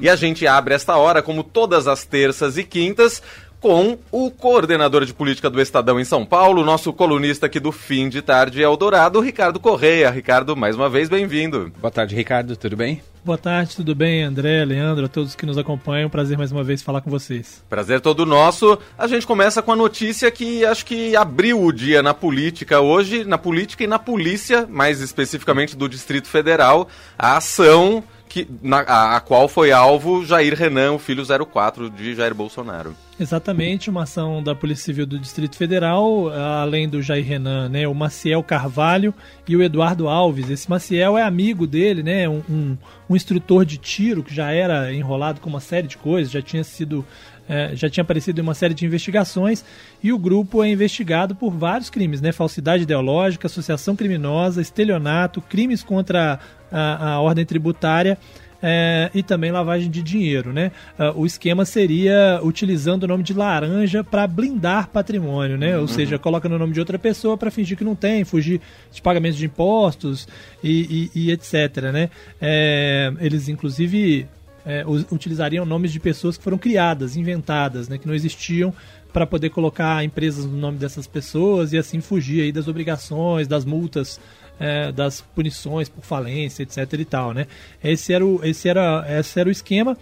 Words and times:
E 0.00 0.08
a 0.08 0.16
gente 0.16 0.46
abre 0.46 0.72
esta 0.72 0.96
hora, 0.96 1.20
como 1.20 1.44
todas 1.44 1.86
as 1.86 2.06
terças 2.06 2.56
e 2.56 2.64
quintas, 2.64 3.22
com 3.60 3.98
o 4.10 4.30
coordenador 4.30 5.04
de 5.04 5.12
política 5.12 5.50
do 5.50 5.60
Estadão 5.60 6.00
em 6.00 6.04
São 6.04 6.24
Paulo, 6.24 6.64
nosso 6.64 6.90
colunista 6.90 7.44
aqui 7.44 7.60
do 7.60 7.70
fim 7.70 8.08
de 8.08 8.22
tarde 8.22 8.62
Eldorado, 8.62 9.20
Ricardo 9.20 9.60
Correia. 9.60 10.10
Ricardo, 10.10 10.56
mais 10.56 10.74
uma 10.74 10.88
vez, 10.88 11.10
bem-vindo. 11.10 11.70
Boa 11.78 11.90
tarde, 11.90 12.16
Ricardo, 12.16 12.56
tudo 12.56 12.78
bem? 12.78 13.02
Boa 13.22 13.36
tarde, 13.36 13.76
tudo 13.76 13.94
bem, 13.94 14.22
André, 14.22 14.64
Leandro, 14.64 15.04
a 15.04 15.08
todos 15.08 15.34
que 15.34 15.44
nos 15.44 15.58
acompanham. 15.58 16.08
Prazer 16.08 16.38
mais 16.38 16.50
uma 16.50 16.64
vez 16.64 16.82
falar 16.82 17.02
com 17.02 17.10
vocês. 17.10 17.62
Prazer 17.68 18.00
todo 18.00 18.24
nosso. 18.24 18.78
A 18.96 19.06
gente 19.06 19.26
começa 19.26 19.60
com 19.60 19.72
a 19.72 19.76
notícia 19.76 20.30
que 20.30 20.64
acho 20.64 20.86
que 20.86 21.14
abriu 21.14 21.62
o 21.62 21.70
dia 21.70 22.02
na 22.02 22.14
política 22.14 22.80
hoje, 22.80 23.22
na 23.24 23.36
política 23.36 23.84
e 23.84 23.86
na 23.86 23.98
polícia, 23.98 24.66
mais 24.66 25.02
especificamente 25.02 25.76
do 25.76 25.86
Distrito 25.86 26.28
Federal, 26.28 26.88
a 27.18 27.36
ação 27.36 28.02
que, 28.30 28.46
na, 28.62 28.78
a, 28.82 29.16
a, 29.16 29.20
qual 29.20 29.48
foi 29.48 29.72
alvo 29.72 30.24
Jair 30.24 30.54
Renan, 30.54 30.92
o 30.92 30.98
filho 31.00 31.24
04 31.26 31.90
de 31.90 32.14
Jair 32.14 32.32
Bolsonaro. 32.32 32.94
Exatamente, 33.18 33.90
uma 33.90 34.04
ação 34.04 34.40
da 34.40 34.54
Polícia 34.54 34.84
Civil 34.84 35.04
do 35.04 35.18
Distrito 35.18 35.56
Federal, 35.56 36.30
além 36.30 36.88
do 36.88 37.02
Jair 37.02 37.26
Renan, 37.26 37.68
né, 37.68 37.88
o 37.88 37.94
Maciel 37.94 38.42
Carvalho 38.44 39.12
e 39.48 39.56
o 39.56 39.62
Eduardo 39.62 40.08
Alves. 40.08 40.48
Esse 40.48 40.70
Maciel 40.70 41.18
é 41.18 41.22
amigo 41.22 41.66
dele, 41.66 42.04
né, 42.04 42.28
um, 42.28 42.40
um, 42.48 42.78
um 43.10 43.16
instrutor 43.16 43.64
de 43.64 43.76
tiro 43.76 44.22
que 44.22 44.32
já 44.32 44.52
era 44.52 44.94
enrolado 44.94 45.40
com 45.40 45.50
uma 45.50 45.60
série 45.60 45.88
de 45.88 45.98
coisas, 45.98 46.32
já 46.32 46.40
tinha 46.40 46.62
sido 46.62 47.04
é, 47.50 47.74
já 47.74 47.90
tinha 47.90 48.02
aparecido 48.02 48.40
em 48.40 48.44
uma 48.44 48.54
série 48.54 48.72
de 48.72 48.86
investigações 48.86 49.64
e 50.00 50.12
o 50.12 50.18
grupo 50.18 50.62
é 50.62 50.70
investigado 50.70 51.34
por 51.34 51.50
vários 51.50 51.90
crimes, 51.90 52.20
né? 52.20 52.30
Falsidade 52.30 52.84
ideológica, 52.84 53.48
associação 53.48 53.96
criminosa, 53.96 54.62
estelionato, 54.62 55.42
crimes 55.42 55.82
contra 55.82 56.38
a, 56.70 57.14
a 57.14 57.20
ordem 57.20 57.44
tributária. 57.44 58.16
É, 58.62 59.10
e 59.14 59.22
também 59.22 59.50
lavagem 59.50 59.90
de 59.90 60.02
dinheiro, 60.02 60.52
né? 60.52 60.70
Uh, 60.98 61.22
o 61.22 61.26
esquema 61.26 61.64
seria 61.64 62.38
utilizando 62.42 63.04
o 63.04 63.06
nome 63.06 63.22
de 63.22 63.32
laranja 63.32 64.04
para 64.04 64.26
blindar 64.26 64.88
patrimônio, 64.88 65.56
né? 65.56 65.76
Ou 65.76 65.82
uhum. 65.82 65.88
seja, 65.88 66.18
coloca 66.18 66.46
no 66.46 66.58
nome 66.58 66.74
de 66.74 66.78
outra 66.78 66.98
pessoa 66.98 67.38
para 67.38 67.50
fingir 67.50 67.74
que 67.74 67.84
não 67.84 67.94
tem, 67.94 68.22
fugir 68.22 68.60
de 68.92 69.00
pagamentos 69.00 69.38
de 69.38 69.46
impostos 69.46 70.28
e, 70.62 71.08
e, 71.14 71.28
e 71.28 71.32
etc, 71.32 71.90
né? 71.90 72.10
É, 72.38 73.10
eles 73.18 73.48
inclusive 73.48 74.28
é, 74.64 74.84
utilizariam 75.10 75.64
nomes 75.64 75.92
de 75.92 76.00
pessoas 76.00 76.36
que 76.36 76.44
foram 76.44 76.58
criadas, 76.58 77.16
inventadas, 77.16 77.88
né? 77.88 77.98
Que 77.98 78.06
não 78.06 78.14
existiam 78.14 78.74
para 79.12 79.26
poder 79.26 79.50
colocar 79.50 80.04
empresas 80.04 80.44
no 80.44 80.56
nome 80.56 80.78
dessas 80.78 81.06
pessoas 81.06 81.72
e 81.72 81.78
assim 81.78 82.00
fugir 82.00 82.42
aí 82.42 82.52
das 82.52 82.68
obrigações, 82.68 83.48
das 83.48 83.64
multas 83.64 84.20
é, 84.60 84.92
das 84.92 85.22
punições 85.22 85.88
por 85.88 86.04
falência, 86.04 86.62
etc 86.62 86.92
e 86.92 87.04
tal, 87.04 87.32
né? 87.32 87.46
Esse 87.82 88.12
era, 88.12 88.24
o, 88.24 88.44
esse, 88.44 88.68
era, 88.68 89.04
esse 89.18 89.40
era 89.40 89.48
o 89.48 89.52
esquema. 89.52 89.96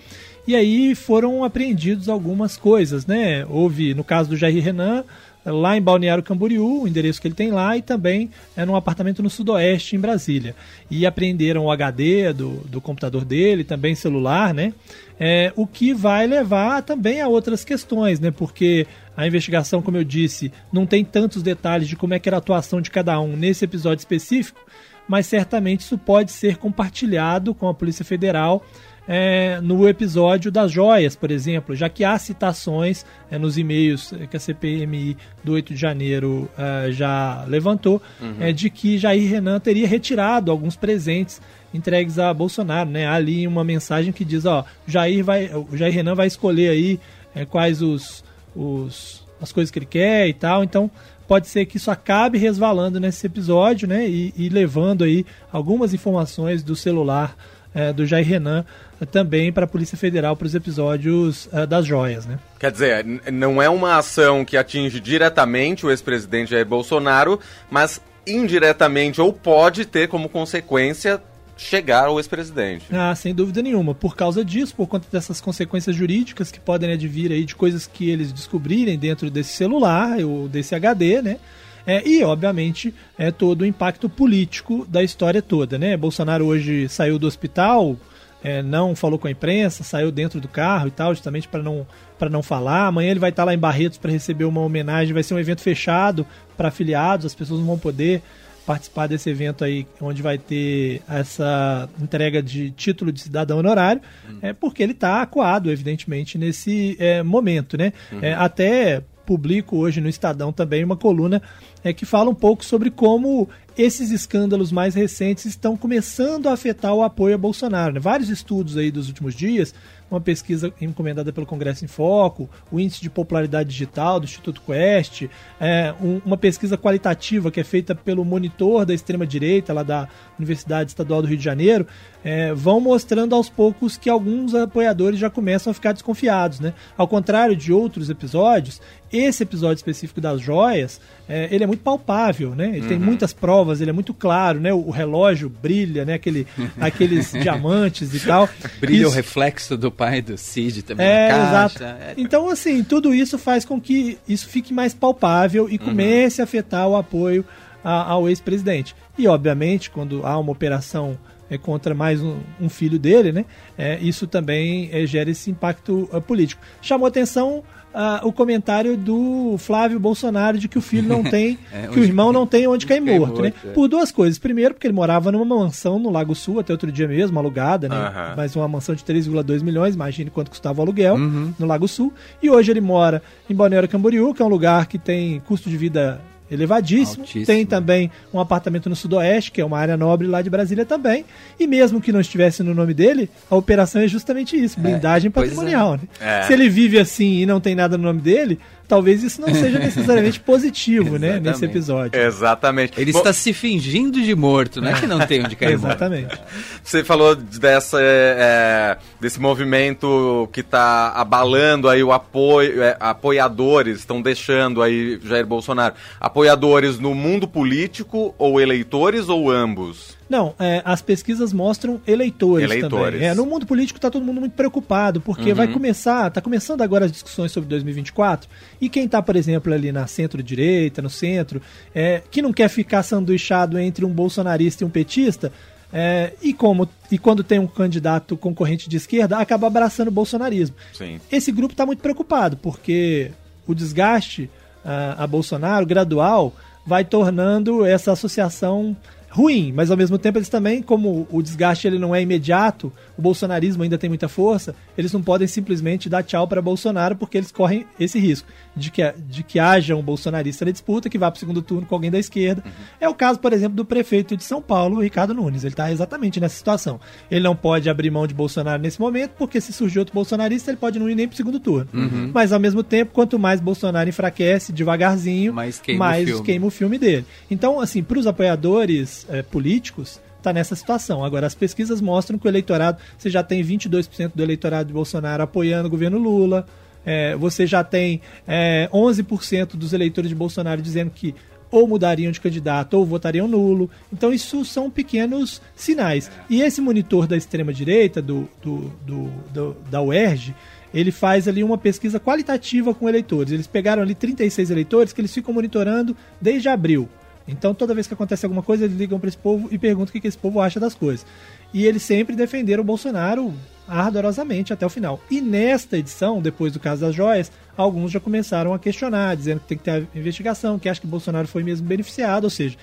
E 0.46 0.56
aí 0.56 0.94
foram 0.94 1.44
apreendidos 1.44 2.08
algumas 2.08 2.56
coisas, 2.56 3.06
né? 3.06 3.46
Houve, 3.46 3.94
no 3.94 4.02
caso 4.02 4.30
do 4.30 4.36
Jair 4.36 4.62
Renan, 4.62 5.04
lá 5.44 5.76
em 5.76 5.82
Balneário 5.82 6.22
Camboriú, 6.22 6.82
o 6.82 6.88
endereço 6.88 7.20
que 7.20 7.28
ele 7.28 7.34
tem 7.34 7.50
lá, 7.50 7.76
e 7.76 7.82
também 7.82 8.30
é 8.56 8.64
num 8.64 8.76
apartamento 8.76 9.22
no 9.22 9.30
Sudoeste, 9.30 9.96
em 9.96 9.98
Brasília. 9.98 10.54
E 10.90 11.06
apreenderam 11.06 11.64
o 11.64 11.70
HD 11.70 12.32
do, 12.32 12.58
do 12.64 12.80
computador 12.80 13.24
dele, 13.24 13.64
também 13.64 13.94
celular, 13.94 14.52
né? 14.52 14.72
É, 15.18 15.52
o 15.56 15.66
que 15.66 15.92
vai 15.92 16.26
levar 16.26 16.82
também 16.82 17.20
a 17.20 17.28
outras 17.28 17.64
questões, 17.64 18.20
né? 18.20 18.30
Porque 18.30 18.86
a 19.16 19.26
investigação, 19.26 19.82
como 19.82 19.96
eu 19.96 20.04
disse, 20.04 20.52
não 20.72 20.86
tem 20.86 21.04
tantos 21.04 21.42
detalhes 21.42 21.88
de 21.88 21.96
como 21.96 22.14
é 22.14 22.18
que 22.18 22.28
era 22.28 22.36
a 22.36 22.38
atuação 22.38 22.80
de 22.80 22.90
cada 22.90 23.18
um 23.20 23.36
nesse 23.36 23.64
episódio 23.64 24.00
específico, 24.00 24.60
mas 25.08 25.26
certamente 25.26 25.80
isso 25.80 25.96
pode 25.96 26.30
ser 26.30 26.56
compartilhado 26.56 27.54
com 27.54 27.68
a 27.68 27.74
Polícia 27.74 28.04
Federal 28.04 28.64
é, 29.10 29.58
no 29.62 29.88
episódio 29.88 30.52
das 30.52 30.70
joias, 30.70 31.16
por 31.16 31.30
exemplo, 31.30 31.74
já 31.74 31.88
que 31.88 32.04
há 32.04 32.18
citações 32.18 33.06
é, 33.30 33.38
nos 33.38 33.56
e-mails 33.56 34.12
que 34.30 34.36
a 34.36 34.40
CPMI 34.40 35.16
do 35.42 35.52
8 35.52 35.72
de 35.72 35.80
janeiro 35.80 36.46
é, 36.58 36.92
já 36.92 37.42
levantou, 37.48 38.02
uhum. 38.20 38.36
É, 38.38 38.52
de 38.52 38.68
que 38.68 38.98
Jair 38.98 39.30
Renan 39.30 39.58
teria 39.60 39.88
retirado 39.88 40.50
alguns 40.50 40.76
presentes 40.76 41.40
entregues 41.72 42.18
a 42.18 42.34
Bolsonaro. 42.34 42.90
Né? 42.90 43.06
Há 43.06 43.14
ali 43.14 43.46
uma 43.46 43.64
mensagem 43.64 44.12
que 44.12 44.26
diz, 44.26 44.44
ó, 44.44 44.62
Jair, 44.86 45.24
vai, 45.24 45.50
o 45.54 45.74
Jair 45.74 45.94
Renan 45.94 46.14
vai 46.14 46.26
escolher 46.26 46.68
aí 46.68 47.00
é, 47.34 47.46
quais 47.46 47.80
os 47.80 48.22
os, 48.58 49.24
as 49.40 49.52
coisas 49.52 49.70
que 49.70 49.78
ele 49.78 49.86
quer 49.86 50.28
e 50.28 50.34
tal. 50.34 50.64
Então 50.64 50.90
pode 51.28 51.46
ser 51.46 51.66
que 51.66 51.76
isso 51.76 51.90
acabe 51.90 52.38
resvalando 52.38 52.98
nesse 52.98 53.26
episódio, 53.26 53.86
né? 53.86 54.08
E, 54.08 54.32
e 54.34 54.48
levando 54.48 55.04
aí 55.04 55.26
algumas 55.52 55.92
informações 55.92 56.62
do 56.62 56.74
celular 56.74 57.36
é, 57.74 57.92
do 57.92 58.06
Jair 58.06 58.26
Renan 58.26 58.64
é, 58.98 59.04
também 59.04 59.52
para 59.52 59.64
a 59.64 59.68
Polícia 59.68 59.96
Federal 59.96 60.34
para 60.34 60.46
os 60.46 60.54
episódios 60.54 61.48
é, 61.52 61.66
das 61.66 61.84
joias, 61.84 62.24
né? 62.24 62.38
Quer 62.58 62.72
dizer, 62.72 63.04
não 63.30 63.60
é 63.60 63.68
uma 63.68 63.98
ação 63.98 64.42
que 64.44 64.56
atinge 64.56 64.98
diretamente 64.98 65.84
o 65.84 65.90
ex-presidente 65.90 66.50
Jair 66.50 66.66
Bolsonaro, 66.66 67.38
mas 67.70 68.00
indiretamente 68.26 69.20
ou 69.20 69.32
pode 69.32 69.84
ter 69.84 70.08
como 70.08 70.28
consequência 70.28 71.22
chegar 71.58 72.06
ao 72.06 72.18
ex-presidente. 72.18 72.86
Ah, 72.90 73.14
sem 73.14 73.34
dúvida 73.34 73.60
nenhuma. 73.60 73.94
Por 73.94 74.16
causa 74.16 74.44
disso, 74.44 74.74
por 74.74 74.86
conta 74.86 75.06
dessas 75.10 75.40
consequências 75.40 75.94
jurídicas 75.94 76.52
que 76.52 76.60
podem 76.60 76.92
advir 76.92 77.32
aí 77.32 77.44
de 77.44 77.56
coisas 77.56 77.86
que 77.86 78.08
eles 78.08 78.32
descobrirem 78.32 78.96
dentro 78.96 79.28
desse 79.30 79.52
celular 79.52 80.18
ou 80.20 80.48
desse 80.48 80.74
HD, 80.74 81.20
né? 81.20 81.38
É, 81.84 82.06
e, 82.06 82.22
obviamente, 82.22 82.94
é 83.16 83.30
todo 83.30 83.62
o 83.62 83.66
impacto 83.66 84.08
político 84.08 84.86
da 84.88 85.02
história 85.02 85.42
toda, 85.42 85.78
né? 85.78 85.96
Bolsonaro 85.96 86.44
hoje 86.46 86.88
saiu 86.88 87.18
do 87.18 87.26
hospital, 87.26 87.96
é, 88.42 88.62
não 88.62 88.94
falou 88.94 89.18
com 89.18 89.26
a 89.26 89.30
imprensa, 89.30 89.82
saiu 89.82 90.12
dentro 90.12 90.40
do 90.40 90.48
carro 90.48 90.88
e 90.88 90.90
tal, 90.90 91.14
justamente 91.14 91.48
para 91.48 91.62
não, 91.62 91.86
não 92.30 92.42
falar. 92.42 92.86
Amanhã 92.86 93.10
ele 93.10 93.20
vai 93.20 93.30
estar 93.30 93.44
lá 93.44 93.52
em 93.54 93.58
Barretos 93.58 93.98
para 93.98 94.12
receber 94.12 94.44
uma 94.44 94.60
homenagem, 94.60 95.14
vai 95.14 95.22
ser 95.22 95.34
um 95.34 95.38
evento 95.38 95.60
fechado 95.60 96.26
para 96.56 96.68
afiliados, 96.68 97.26
as 97.26 97.34
pessoas 97.34 97.58
não 97.60 97.66
vão 97.66 97.78
poder 97.78 98.22
participar 98.68 99.06
desse 99.06 99.30
evento 99.30 99.64
aí, 99.64 99.86
onde 99.98 100.20
vai 100.20 100.36
ter 100.36 101.00
essa 101.08 101.88
entrega 101.98 102.42
de 102.42 102.70
título 102.72 103.10
de 103.10 103.18
cidadão 103.18 103.56
honorário, 103.60 104.02
uhum. 104.28 104.38
é 104.42 104.52
porque 104.52 104.82
ele 104.82 104.92
está 104.92 105.22
acuado, 105.22 105.70
evidentemente, 105.70 106.36
nesse 106.36 106.94
é, 107.00 107.22
momento, 107.22 107.78
né? 107.78 107.94
Uhum. 108.12 108.18
É, 108.20 108.34
até 108.34 109.02
publico 109.24 109.78
hoje 109.78 110.02
no 110.02 110.08
Estadão 110.08 110.52
também 110.52 110.84
uma 110.84 110.96
coluna 110.96 111.40
é, 111.82 111.92
que 111.92 112.04
fala 112.04 112.30
um 112.30 112.34
pouco 112.34 112.64
sobre 112.64 112.90
como 112.90 113.48
esses 113.76 114.10
escândalos 114.10 114.72
mais 114.72 114.94
recentes 114.94 115.44
estão 115.44 115.76
começando 115.76 116.48
a 116.48 116.52
afetar 116.52 116.92
o 116.94 117.02
apoio 117.02 117.34
a 117.34 117.38
Bolsonaro. 117.38 117.94
Né? 117.94 118.00
Vários 118.00 118.28
estudos 118.28 118.76
aí 118.76 118.90
dos 118.90 119.08
últimos 119.08 119.34
dias 119.34 119.72
uma 120.10 120.20
pesquisa 120.20 120.72
encomendada 120.80 121.32
pelo 121.32 121.46
Congresso 121.46 121.84
em 121.84 121.88
Foco, 121.88 122.48
o 122.72 122.80
índice 122.80 123.00
de 123.00 123.10
popularidade 123.10 123.68
digital 123.68 124.18
do 124.18 124.24
Instituto 124.24 124.62
Quest, 124.62 125.26
é, 125.60 125.94
um, 126.00 126.20
uma 126.24 126.36
pesquisa 126.36 126.78
qualitativa 126.78 127.50
que 127.50 127.60
é 127.60 127.64
feita 127.64 127.94
pelo 127.94 128.24
monitor 128.24 128.86
da 128.86 128.94
extrema-direita, 128.94 129.72
lá 129.72 129.82
da 129.82 130.08
Universidade 130.38 130.90
Estadual 130.90 131.22
do 131.22 131.28
Rio 131.28 131.36
de 131.36 131.44
Janeiro, 131.44 131.86
é, 132.24 132.52
vão 132.54 132.80
mostrando 132.80 133.34
aos 133.34 133.48
poucos 133.48 133.96
que 133.96 134.08
alguns 134.08 134.54
apoiadores 134.54 135.18
já 135.18 135.28
começam 135.28 135.70
a 135.70 135.74
ficar 135.74 135.92
desconfiados. 135.92 136.58
Né? 136.58 136.72
Ao 136.96 137.06
contrário 137.06 137.54
de 137.54 137.72
outros 137.72 138.08
episódios, 138.08 138.80
esse 139.12 139.42
episódio 139.42 139.76
específico 139.76 140.20
das 140.20 140.40
joias, 140.40 141.00
é, 141.28 141.48
ele 141.50 141.64
é 141.64 141.66
muito 141.68 141.80
palpável, 141.80 142.54
né? 142.54 142.68
Ele 142.68 142.80
uhum. 142.80 142.88
tem 142.88 142.98
muitas 142.98 143.32
provas, 143.32 143.80
ele 143.80 143.90
é 143.90 143.92
muito 143.92 144.14
claro, 144.14 144.58
né? 144.58 144.72
O, 144.72 144.88
o 144.88 144.90
relógio 144.90 145.48
brilha, 145.48 146.04
né? 146.04 146.14
Aquele, 146.14 146.46
aqueles 146.80 147.32
diamantes 147.32 148.14
e 148.14 148.20
tal. 148.20 148.48
Brilha 148.80 149.02
isso... 149.02 149.10
o 149.10 149.12
reflexo 149.12 149.76
do 149.76 149.92
pai 149.92 150.20
do 150.20 150.36
Cid 150.36 150.82
também 150.82 151.06
é, 151.06 151.28
Exato. 151.28 151.84
É... 151.84 152.14
Então, 152.16 152.48
assim, 152.48 152.82
tudo 152.82 153.14
isso 153.14 153.38
faz 153.38 153.64
com 153.64 153.80
que 153.80 154.18
isso 154.26 154.48
fique 154.48 154.72
mais 154.72 154.94
palpável 154.94 155.68
e 155.68 155.72
uhum. 155.72 155.78
comece 155.78 156.40
uhum. 156.40 156.42
a 156.42 156.44
afetar 156.44 156.88
o 156.88 156.96
apoio 156.96 157.44
a, 157.84 158.10
ao 158.10 158.28
ex-presidente. 158.28 158.96
E, 159.16 159.28
obviamente, 159.28 159.90
quando 159.90 160.26
há 160.26 160.38
uma 160.38 160.52
operação 160.52 161.18
é, 161.50 161.58
contra 161.58 161.94
mais 161.94 162.22
um, 162.22 162.38
um, 162.60 162.68
filho 162.68 162.98
dele, 162.98 163.32
né? 163.32 163.44
É, 163.76 163.98
isso 164.00 164.26
também 164.26 164.88
é, 164.92 165.06
gera 165.06 165.30
esse 165.30 165.50
impacto 165.50 166.08
uh, 166.12 166.20
político. 166.20 166.60
Chamou 166.80 167.06
atenção 167.06 167.62
uh, 167.94 168.26
o 168.26 168.32
comentário 168.32 168.96
do 168.96 169.56
Flávio 169.58 169.98
Bolsonaro 169.98 170.58
de 170.58 170.68
que 170.68 170.78
o 170.78 170.80
filho 170.80 171.08
não 171.08 171.22
tem, 171.28 171.58
é, 171.72 171.86
que 171.88 171.98
o 171.98 172.04
irmão 172.04 172.32
não 172.32 172.46
tem 172.46 172.66
onde 172.66 172.86
cair 172.86 173.00
morto, 173.00 173.20
morto, 173.20 173.42
né? 173.42 173.52
É. 173.64 173.68
Por 173.70 173.88
duas 173.88 174.12
coisas. 174.12 174.38
Primeiro, 174.38 174.74
porque 174.74 174.86
ele 174.86 174.94
morava 174.94 175.32
numa 175.32 175.44
mansão 175.44 175.98
no 175.98 176.10
Lago 176.10 176.34
Sul 176.34 176.60
até 176.60 176.72
outro 176.72 176.90
dia 176.92 177.08
mesmo, 177.08 177.38
alugada, 177.38 177.88
né? 177.88 177.96
Uhum. 177.96 178.36
Mas 178.36 178.54
uma 178.54 178.68
mansão 178.68 178.94
de 178.94 179.02
3,2 179.04 179.62
milhões, 179.62 179.94
imagine 179.94 180.30
quanto 180.30 180.50
custava 180.50 180.80
o 180.80 180.82
aluguel 180.82 181.14
uhum. 181.14 181.52
no 181.58 181.66
Lago 181.66 181.88
Sul. 181.88 182.12
E 182.42 182.50
hoje 182.50 182.70
ele 182.70 182.80
mora 182.80 183.22
em 183.48 183.54
Balneário 183.54 183.88
Camboriú, 183.88 184.34
que 184.34 184.42
é 184.42 184.44
um 184.44 184.48
lugar 184.48 184.86
que 184.86 184.98
tem 184.98 185.40
custo 185.40 185.68
de 185.68 185.76
vida 185.76 186.20
elevadíssimo. 186.50 187.22
Altíssimo. 187.22 187.46
Tem 187.46 187.64
também 187.64 188.10
um 188.32 188.40
apartamento 188.40 188.88
no 188.88 188.96
Sudoeste, 188.96 189.52
que 189.52 189.60
é 189.60 189.64
uma 189.64 189.78
área 189.78 189.96
nobre 189.96 190.26
lá 190.26 190.42
de 190.42 190.50
Brasília 190.50 190.84
também. 190.84 191.24
E 191.58 191.66
mesmo 191.66 192.00
que 192.00 192.12
não 192.12 192.20
estivesse 192.20 192.62
no 192.62 192.74
nome 192.74 192.94
dele, 192.94 193.28
a 193.50 193.56
operação 193.56 194.00
é 194.02 194.08
justamente 194.08 194.56
isso: 194.56 194.80
blindagem 194.80 195.30
pois 195.30 195.50
patrimonial. 195.50 195.92
Né? 195.92 196.00
É. 196.20 196.42
Se 196.42 196.52
ele 196.52 196.68
vive 196.68 196.98
assim 196.98 197.40
e 197.40 197.46
não 197.46 197.60
tem 197.60 197.74
nada 197.74 197.96
no 197.96 198.04
nome 198.04 198.20
dele, 198.20 198.58
talvez 198.88 199.22
isso 199.22 199.40
não 199.40 199.54
seja 199.54 199.78
necessariamente 199.78 200.40
positivo, 200.40 201.18
né? 201.18 201.38
Nesse 201.38 201.66
episódio. 201.66 202.18
Exatamente. 202.18 202.98
Ele 203.00 203.12
Bom, 203.12 203.18
está 203.18 203.32
se 203.32 203.52
fingindo 203.52 204.20
de 204.20 204.34
morto, 204.34 204.80
não 204.80 204.88
é 204.90 204.94
que 204.98 205.06
não 205.06 205.24
tem 205.24 205.44
onde 205.44 205.54
cair 205.54 205.78
morto. 205.78 205.90
Exatamente. 205.90 206.40
Você 206.82 207.04
falou 207.04 207.36
dessa, 207.36 207.98
é, 208.00 208.96
desse 209.20 209.38
movimento 209.38 210.48
que 210.52 210.60
está 210.60 211.10
abalando 211.10 211.88
aí 211.88 212.02
o 212.02 212.12
apoio, 212.12 212.82
é, 212.82 212.96
apoiadores, 212.98 213.98
estão 213.98 214.22
deixando 214.22 214.82
aí 214.82 215.20
Jair 215.22 215.46
Bolsonaro. 215.46 215.94
Apoiadores 216.18 216.98
no 216.98 217.14
mundo 217.14 217.46
político 217.46 218.34
ou 218.38 218.60
eleitores 218.60 219.28
ou 219.28 219.50
ambos? 219.50 220.17
Não, 220.28 220.54
é, 220.58 220.82
as 220.84 221.00
pesquisas 221.00 221.52
mostram 221.52 222.00
eleitores, 222.06 222.70
Eleitores. 222.70 223.14
também. 223.14 223.28
É, 223.28 223.34
no 223.34 223.46
mundo 223.46 223.64
político 223.66 223.96
está 223.98 224.10
todo 224.10 224.24
mundo 224.24 224.40
muito 224.40 224.52
preocupado, 224.52 225.20
porque 225.20 225.54
vai 225.54 225.68
começar, 225.68 226.30
tá 226.30 226.40
começando 226.40 226.82
agora 226.82 227.06
as 227.06 227.12
discussões 227.12 227.50
sobre 227.50 227.68
2024, 227.70 228.48
e 228.80 228.88
quem 228.88 229.06
está, 229.06 229.22
por 229.22 229.36
exemplo, 229.36 229.72
ali 229.72 229.90
na 229.90 230.06
centro-direita, 230.06 231.00
no 231.00 231.08
centro, 231.08 231.62
é, 231.94 232.22
que 232.30 232.42
não 232.42 232.52
quer 232.52 232.68
ficar 232.68 233.02
sanduichado 233.02 233.78
entre 233.78 234.04
um 234.04 234.10
bolsonarista 234.10 234.84
e 234.84 234.86
um 234.86 234.90
petista, 234.90 235.50
é, 235.90 236.34
e 236.42 236.52
como 236.52 236.86
e 237.10 237.16
quando 237.16 237.42
tem 237.42 237.58
um 237.58 237.66
candidato 237.66 238.36
concorrente 238.36 238.88
de 238.88 238.98
esquerda, 238.98 239.38
acaba 239.38 239.66
abraçando 239.66 240.08
o 240.08 240.12
bolsonarismo. 240.12 240.76
Sim. 240.92 241.18
Esse 241.32 241.50
grupo 241.50 241.72
está 241.72 241.86
muito 241.86 242.00
preocupado, 242.00 242.58
porque 242.58 243.30
o 243.66 243.74
desgaste 243.74 244.50
a, 244.84 245.24
a 245.24 245.26
Bolsonaro, 245.26 245.86
gradual, 245.86 246.54
vai 246.86 247.04
tornando 247.04 247.84
essa 247.84 248.12
associação 248.12 248.96
ruim, 249.30 249.72
mas 249.72 249.90
ao 249.90 249.96
mesmo 249.96 250.18
tempo 250.18 250.38
eles 250.38 250.48
também, 250.48 250.82
como 250.82 251.26
o 251.30 251.42
desgaste 251.42 251.86
ele 251.86 251.98
não 251.98 252.14
é 252.14 252.22
imediato, 252.22 252.92
o 253.16 253.22
bolsonarismo 253.22 253.82
ainda 253.82 253.98
tem 253.98 254.08
muita 254.08 254.28
força, 254.28 254.74
eles 254.96 255.12
não 255.12 255.22
podem 255.22 255.46
simplesmente 255.46 256.08
dar 256.08 256.22
tchau 256.22 256.46
para 256.48 256.62
Bolsonaro 256.62 257.14
porque 257.16 257.36
eles 257.36 257.52
correm 257.52 257.86
esse 258.00 258.18
risco 258.18 258.48
de 258.74 258.90
que, 258.90 259.12
de 259.28 259.42
que 259.42 259.58
haja 259.58 259.94
um 259.94 260.02
bolsonarista 260.02 260.64
na 260.64 260.70
disputa 260.70 261.08
que 261.10 261.18
vá 261.18 261.30
para 261.30 261.36
o 261.36 261.40
segundo 261.40 261.60
turno 261.62 261.86
com 261.86 261.94
alguém 261.94 262.10
da 262.10 262.18
esquerda. 262.18 262.62
É 263.00 263.08
o 263.08 263.14
caso, 263.14 263.38
por 263.38 263.52
exemplo, 263.52 263.76
do 263.76 263.84
prefeito 263.84 264.36
de 264.36 264.44
São 264.44 264.62
Paulo, 264.62 265.00
Ricardo 265.00 265.34
Nunes. 265.34 265.62
Ele 265.64 265.72
está 265.72 265.90
exatamente 265.92 266.40
nessa 266.40 266.56
situação. 266.56 267.00
Ele 267.30 267.40
não 267.42 267.54
pode 267.56 267.90
abrir 267.90 268.10
mão 268.10 268.26
de 268.26 268.34
Bolsonaro 268.34 268.80
nesse 268.80 269.00
momento, 269.00 269.32
porque 269.36 269.60
se 269.60 269.72
surgir 269.72 269.98
outro 269.98 270.14
bolsonarista, 270.14 270.70
ele 270.70 270.78
pode 270.78 270.98
não 270.98 271.08
ir 271.08 271.14
nem 271.14 271.26
para 271.28 271.34
o 271.34 271.36
segundo 271.36 271.60
turno. 271.60 271.88
Mas 272.32 272.52
ao 272.52 272.60
mesmo 272.60 272.82
tempo, 272.82 273.12
quanto 273.12 273.38
mais 273.38 273.60
Bolsonaro 273.60 274.08
enfraquece 274.08 274.72
devagarzinho, 274.72 275.52
Mais 275.52 275.78
queima 275.80 276.04
o 276.04 276.08
mais 276.08 276.28
filme. 276.28 276.44
queima 276.44 276.66
o 276.66 276.70
filme 276.70 276.98
dele. 276.98 277.24
Então, 277.50 277.80
assim, 277.80 278.02
para 278.02 278.18
os 278.18 278.26
apoiadores 278.26 279.26
eh, 279.28 279.42
políticos, 279.42 280.20
está 280.38 280.52
nessa 280.52 280.74
situação. 280.76 281.24
Agora, 281.24 281.46
as 281.46 281.54
pesquisas 281.54 282.00
mostram 282.00 282.38
que 282.38 282.46
o 282.46 282.48
eleitorado, 282.48 282.98
você 283.18 283.28
já 283.30 283.42
tem 283.42 283.62
22% 283.62 284.32
do 284.34 284.42
eleitorado 284.42 284.86
de 284.88 284.92
Bolsonaro 284.92 285.42
apoiando 285.42 285.88
o 285.88 285.90
governo 285.90 286.18
Lula, 286.18 286.66
eh, 287.04 287.34
você 287.36 287.66
já 287.66 287.82
tem 287.82 288.20
eh, 288.46 288.88
11% 288.92 289.76
dos 289.76 289.92
eleitores 289.92 290.28
de 290.28 290.34
Bolsonaro 290.34 290.80
dizendo 290.82 291.10
que 291.10 291.34
ou 291.70 291.86
mudariam 291.86 292.32
de 292.32 292.40
candidato 292.40 292.94
ou 292.94 293.04
votariam 293.04 293.46
nulo. 293.46 293.90
Então, 294.10 294.32
isso 294.32 294.64
são 294.64 294.88
pequenos 294.88 295.60
sinais. 295.76 296.30
E 296.48 296.62
esse 296.62 296.80
monitor 296.80 297.26
da 297.26 297.36
extrema-direita, 297.36 298.22
do, 298.22 298.48
do, 298.62 298.90
do- 299.06 299.30
do- 299.52 299.76
da 299.90 300.00
UERJ, 300.00 300.54
ele 300.94 301.10
faz 301.12 301.46
ali 301.46 301.62
uma 301.62 301.76
pesquisa 301.76 302.18
qualitativa 302.18 302.94
com 302.94 303.06
eleitores. 303.06 303.52
Eles 303.52 303.66
pegaram 303.66 304.00
ali 304.02 304.14
36 304.14 304.70
eleitores 304.70 305.12
que 305.12 305.20
eles 305.20 305.34
ficam 305.34 305.52
monitorando 305.52 306.16
desde 306.40 306.70
abril. 306.70 307.06
Então, 307.48 307.74
toda 307.74 307.94
vez 307.94 308.06
que 308.06 308.14
acontece 308.14 308.44
alguma 308.44 308.62
coisa, 308.62 308.84
eles 308.84 308.96
ligam 308.96 309.18
para 309.18 309.28
esse 309.28 309.38
povo 309.38 309.68
e 309.70 309.78
perguntam 309.78 310.10
o 310.10 310.12
que, 310.12 310.20
que 310.20 310.28
esse 310.28 310.38
povo 310.38 310.60
acha 310.60 310.78
das 310.78 310.94
coisas. 310.94 311.24
E 311.72 311.86
eles 311.86 312.02
sempre 312.02 312.36
defenderam 312.36 312.82
o 312.82 312.86
Bolsonaro 312.86 313.54
ardorosamente 313.88 314.72
até 314.72 314.84
o 314.84 314.90
final. 314.90 315.18
E 315.30 315.40
nesta 315.40 315.96
edição, 315.96 316.42
depois 316.42 316.72
do 316.72 316.78
caso 316.78 317.00
das 317.00 317.14
joias, 317.14 317.50
alguns 317.76 318.12
já 318.12 318.20
começaram 318.20 318.74
a 318.74 318.78
questionar, 318.78 319.34
dizendo 319.34 319.60
que 319.60 319.66
tem 319.66 319.78
que 319.78 319.84
ter 319.84 320.06
investigação, 320.14 320.78
que 320.78 320.88
acha 320.88 321.00
que 321.00 321.06
Bolsonaro 321.06 321.48
foi 321.48 321.62
mesmo 321.62 321.86
beneficiado, 321.86 322.44
ou 322.44 322.50
seja, 322.50 322.76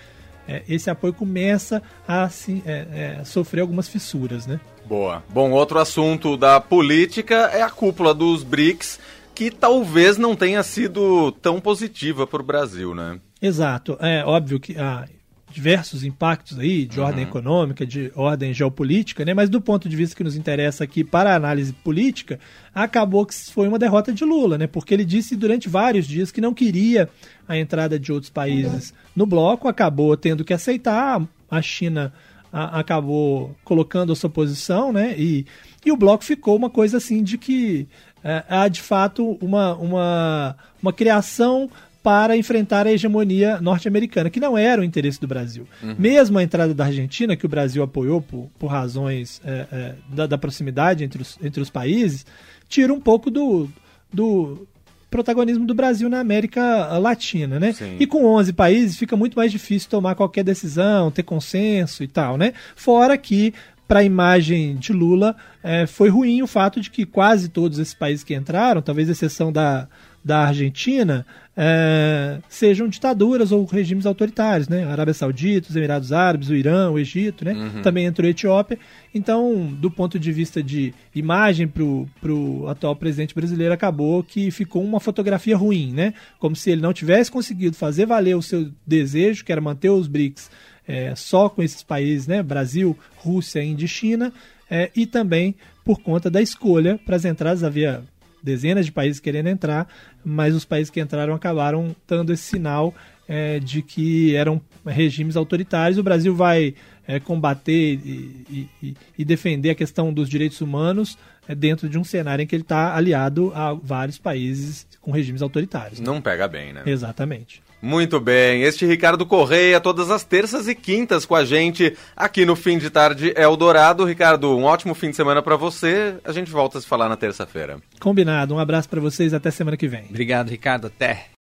é, 0.47 0.63
esse 0.67 0.89
apoio 0.89 1.13
começa 1.13 1.81
a 2.07 2.27
se, 2.29 2.63
é, 2.65 3.17
é, 3.19 3.23
sofrer 3.23 3.61
algumas 3.61 3.87
fissuras, 3.87 4.47
né? 4.47 4.59
Boa. 4.85 5.23
Bom, 5.29 5.51
outro 5.51 5.79
assunto 5.79 6.37
da 6.37 6.59
política 6.59 7.49
é 7.53 7.61
a 7.61 7.69
cúpula 7.69 8.13
dos 8.13 8.43
BRICS, 8.43 8.99
que 9.33 9.51
talvez 9.51 10.17
não 10.17 10.35
tenha 10.35 10.63
sido 10.63 11.31
tão 11.33 11.59
positiva 11.59 12.25
para 12.25 12.41
o 12.41 12.45
Brasil, 12.45 12.93
né? 12.93 13.19
Exato. 13.45 13.97
É 13.99 14.23
óbvio 14.25 14.59
que 14.59 14.77
há 14.77 15.05
diversos 15.51 16.03
impactos 16.03 16.59
aí 16.59 16.85
de 16.85 16.99
ordem 16.99 17.23
econômica, 17.23 17.85
de 17.85 18.11
ordem 18.13 18.53
geopolítica, 18.53 19.23
né? 19.23 19.33
Mas 19.33 19.49
do 19.49 19.61
ponto 19.61 19.87
de 19.87 19.95
vista 19.95 20.13
que 20.15 20.23
nos 20.23 20.35
interessa 20.35 20.83
aqui 20.83 21.01
para 21.01 21.31
a 21.31 21.35
análise 21.35 21.71
política, 21.71 22.39
acabou 22.73 23.25
que 23.25 23.33
foi 23.51 23.67
uma 23.67 23.79
derrota 23.79 24.11
de 24.11 24.25
Lula, 24.25 24.57
né? 24.57 24.67
Porque 24.67 24.93
ele 24.93 25.05
disse 25.05 25.33
durante 25.35 25.69
vários 25.69 26.05
dias 26.07 26.29
que 26.29 26.41
não 26.41 26.53
queria 26.53 27.07
a 27.47 27.57
entrada 27.57 27.97
de 27.97 28.11
outros 28.11 28.29
países 28.29 28.93
no 29.15 29.25
bloco, 29.25 29.67
acabou 29.67 30.17
tendo 30.17 30.43
que 30.43 30.53
aceitar. 30.53 31.21
A 31.49 31.61
China 31.61 32.11
a- 32.51 32.79
acabou 32.79 33.55
colocando 33.63 34.11
a 34.11 34.15
sua 34.15 34.29
posição, 34.29 34.91
né? 34.91 35.15
E, 35.17 35.45
e 35.85 35.91
o 35.91 35.95
bloco 35.95 36.23
ficou 36.25 36.57
uma 36.57 36.69
coisa 36.69 36.97
assim 36.97 37.23
de 37.23 37.37
que 37.37 37.87
é, 38.23 38.43
há 38.49 38.67
de 38.67 38.81
fato 38.81 39.37
uma, 39.39 39.73
uma, 39.75 40.57
uma 40.81 40.91
criação 40.91 41.69
para 42.05 42.37
enfrentar 42.37 42.85
a 42.85 42.91
hegemonia 42.91 43.59
norte-americana, 43.59 44.29
que 44.29 44.39
não 44.39 44.55
era 44.55 44.79
o 44.79 44.83
interesse 44.83 45.19
do 45.19 45.25
Brasil. 45.25 45.67
Mesmo 45.97 46.37
a 46.37 46.43
entrada 46.43 46.71
da 46.71 46.85
Argentina, 46.85 47.35
que 47.35 47.47
o 47.47 47.49
Brasil 47.49 47.81
apoiou 47.81 48.21
por, 48.21 48.47
por 48.59 48.67
razões 48.67 49.41
é, 49.43 49.65
é, 49.71 49.95
da, 50.09 50.27
da 50.27 50.37
proximidade 50.37 51.03
entre 51.03 51.23
os, 51.23 51.35
entre 51.41 51.59
os 51.59 51.71
países, 51.71 52.23
tira 52.69 52.93
um 52.93 53.01
pouco 53.01 53.31
do, 53.31 53.67
do 54.13 54.67
protagonismo 55.09 55.65
do 55.65 55.73
Brasil 55.73 56.07
na 56.07 56.19
América 56.19 56.95
Latina, 56.99 57.59
né? 57.59 57.73
Sim. 57.73 57.95
E 57.99 58.05
com 58.05 58.23
11 58.23 58.53
países 58.53 58.97
fica 58.97 59.17
muito 59.17 59.33
mais 59.33 59.51
difícil 59.51 59.89
tomar 59.89 60.13
qualquer 60.13 60.43
decisão, 60.43 61.09
ter 61.09 61.23
consenso 61.23 62.03
e 62.03 62.07
tal, 62.07 62.37
né? 62.37 62.53
Fora 62.75 63.17
que 63.17 63.51
para 63.87 64.01
a 64.01 64.03
imagem 64.03 64.75
de 64.75 64.93
Lula 64.93 65.35
eh, 65.63 65.87
foi 65.87 66.09
ruim 66.09 66.43
o 66.43 66.47
fato 66.47 66.79
de 66.79 66.91
que 66.91 67.03
quase 67.03 67.49
todos 67.49 67.79
esses 67.79 67.95
países 67.95 68.23
que 68.23 68.35
entraram, 68.35 68.81
talvez 68.81 69.09
exceção 69.09 69.51
da, 69.51 69.87
da 70.25 70.47
Argentina, 70.47 71.23
eh, 71.55 72.39
sejam 72.49 72.87
ditaduras 72.87 73.51
ou 73.51 73.63
regimes 73.63 74.07
autoritários, 74.07 74.67
né? 74.67 74.83
A 74.83 74.91
Arábia 74.91 75.13
Saudita, 75.13 75.69
os 75.69 75.75
Emirados 75.75 76.11
Árabes, 76.11 76.49
o 76.49 76.55
Irã, 76.55 76.89
o 76.89 76.97
Egito, 76.97 77.45
né? 77.45 77.53
Também 77.83 78.05
entrou 78.05 78.25
a 78.25 78.31
Etiópia. 78.31 78.79
Então, 79.13 79.67
do 79.79 79.91
ponto 79.91 80.17
de 80.17 80.31
vista 80.31 80.63
de 80.63 80.95
imagem 81.13 81.67
para 81.67 81.83
o 81.83 82.67
atual 82.67 82.95
presidente 82.95 83.35
brasileiro, 83.35 83.71
acabou 83.71 84.23
que 84.23 84.49
ficou 84.49 84.83
uma 84.83 84.99
fotografia 84.99 85.55
ruim, 85.55 85.93
né? 85.93 86.15
Como 86.39 86.55
se 86.55 86.71
ele 86.71 86.81
não 86.81 86.91
tivesse 86.91 87.29
conseguido 87.29 87.75
fazer 87.75 88.07
valer 88.07 88.35
o 88.35 88.41
seu 88.41 88.71
desejo, 88.85 89.45
que 89.45 89.51
era 89.51 89.61
manter 89.61 89.91
os 89.91 90.07
BRICS 90.07 90.49
é, 90.87 91.13
só 91.15 91.49
com 91.49 91.61
esses 91.61 91.83
países, 91.83 92.25
né? 92.25 92.41
Brasil, 92.41 92.97
Rússia, 93.17 93.63
Índia 93.63 93.85
e 93.85 93.87
China, 93.87 94.33
é, 94.67 94.89
e 94.95 95.05
também 95.05 95.53
por 95.83 96.01
conta 96.01 96.31
da 96.31 96.41
escolha 96.41 96.99
para 97.05 97.15
as 97.15 97.25
entradas. 97.25 97.63
Havia 97.63 98.03
dezenas 98.45 98.85
de 98.85 98.91
países 98.91 99.19
querendo 99.19 99.47
entrar, 99.47 99.87
mas 100.23 100.55
os 100.55 100.63
países 100.63 100.91
que 100.91 101.01
entraram 101.01 101.33
acabaram 101.33 101.95
dando 102.07 102.31
esse 102.31 102.43
sinal 102.43 102.93
é, 103.27 103.59
de 103.59 103.81
que 103.81 104.35
eram 104.35 104.61
regimes 104.85 105.35
autoritários. 105.35 105.97
O 105.97 106.03
Brasil 106.03 106.35
vai 106.35 106.75
é, 107.07 107.19
combater 107.19 107.99
e, 108.05 108.69
e- 108.81 108.95
e- 109.17 109.25
defender 109.25 109.71
a 109.71 109.75
questão 109.75 110.13
dos 110.13 110.29
direitos 110.29 110.61
humanos 110.61 111.17
dentro 111.49 111.87
de 111.89 111.97
um 111.97 112.03
cenário 112.03 112.43
em 112.43 112.47
que 112.47 112.55
ele 112.55 112.63
está 112.63 112.95
aliado 112.95 113.51
a 113.53 113.73
vários 113.73 114.17
países 114.17 114.87
com 115.01 115.11
regimes 115.11 115.41
autoritários. 115.41 115.99
né? 115.99 116.05
Não 116.05 116.21
pega 116.21 116.47
bem, 116.47 116.73
né? 116.73 116.83
Exatamente. 116.85 117.61
Muito 117.81 118.19
bem, 118.19 118.63
este 118.63 118.83
Ricardo 118.83 119.27
Correia, 119.27 119.79
todas 119.79 120.09
as 120.09 120.23
terças 120.23 120.67
e 120.67 120.73
quintas 120.73 121.23
com 121.23 121.35
a 121.35 121.45
gente 121.45 121.95
aqui 122.15 122.43
no 122.43 122.55
Fim 122.55 122.79
de 122.79 122.89
Tarde 122.89 123.31
Eldorado. 123.35 124.05
Ricardo, 124.05 124.57
um 124.57 124.63
ótimo 124.63 124.95
fim 124.95 125.11
de 125.11 125.15
semana 125.15 125.39
para 125.43 125.55
você. 125.55 126.15
A 126.23 126.31
gente 126.31 126.49
volta 126.49 126.79
a 126.79 126.81
se 126.81 126.87
falar 126.87 127.07
na 127.07 127.15
terça-feira. 127.15 127.77
Combinado. 127.99 128.55
Um 128.55 128.59
abraço 128.59 128.89
para 128.89 128.99
vocês. 128.99 129.35
Até 129.35 129.51
semana 129.51 129.77
que 129.77 129.87
vem. 129.87 130.05
Obrigado, 130.09 130.49
Ricardo. 130.49 130.87
Até. 130.87 131.27